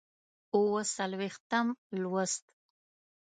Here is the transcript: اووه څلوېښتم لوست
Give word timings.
اووه 0.53 0.81
څلوېښتم 0.95 1.65
لوست 2.01 2.45